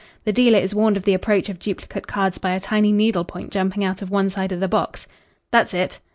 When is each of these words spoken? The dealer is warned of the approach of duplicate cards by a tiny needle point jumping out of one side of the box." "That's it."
The 0.25 0.33
dealer 0.33 0.57
is 0.57 0.73
warned 0.73 0.97
of 0.97 1.03
the 1.03 1.13
approach 1.13 1.47
of 1.47 1.59
duplicate 1.59 2.07
cards 2.07 2.39
by 2.39 2.53
a 2.53 2.59
tiny 2.59 2.91
needle 2.91 3.23
point 3.23 3.51
jumping 3.51 3.83
out 3.83 4.01
of 4.01 4.09
one 4.09 4.31
side 4.31 4.51
of 4.51 4.59
the 4.59 4.67
box." 4.67 5.05
"That's 5.51 5.75
it." 5.75 5.99